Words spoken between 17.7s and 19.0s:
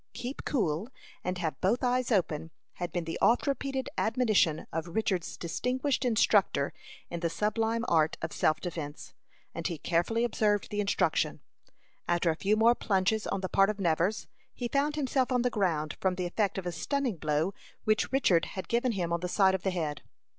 which Richard had given